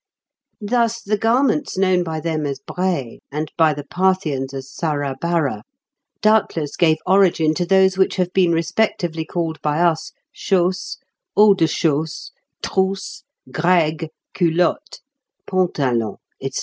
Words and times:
Thus 0.59 0.99
the 0.99 1.15
garments 1.17 1.77
known 1.77 2.03
by 2.03 2.19
them 2.19 2.47
as 2.47 2.59
braies, 2.59 3.19
and 3.31 3.51
by 3.55 3.75
the 3.75 3.83
Parthians 3.83 4.51
as 4.51 4.67
sarabara, 4.67 5.61
doubtless 6.23 6.75
gave 6.75 6.97
origin 7.05 7.53
to 7.53 7.67
those 7.67 7.99
which 7.99 8.15
have 8.15 8.33
been 8.33 8.51
respectively 8.51 9.25
called 9.25 9.61
by 9.61 9.79
us 9.79 10.11
chausses, 10.33 10.97
haut 11.35 11.59
de 11.59 11.67
chausses, 11.67 12.31
trousses, 12.63 13.21
grègues, 13.51 14.07
culottes, 14.33 15.01
pantalons, 15.45 16.17
&c. 16.41 16.49